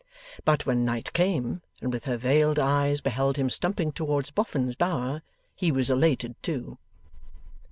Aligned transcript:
But, 0.45 0.65
when 0.65 0.83
night 0.83 1.13
came, 1.13 1.61
and 1.79 1.93
with 1.93 2.05
her 2.05 2.17
veiled 2.17 2.57
eyes 2.57 3.01
beheld 3.01 3.37
him 3.37 3.51
stumping 3.51 3.91
towards 3.91 4.31
Boffin's 4.31 4.75
Bower, 4.75 5.21
he 5.55 5.71
was 5.71 5.91
elated 5.91 6.33
too. 6.41 6.79